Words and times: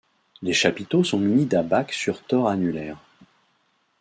Les 0.41 0.53
chapiteaux 0.53 1.03
sont 1.03 1.19
munis 1.19 1.45
d'abaques 1.45 1.93
sur 1.93 2.23
tores 2.23 2.49
annulaires. 2.49 3.03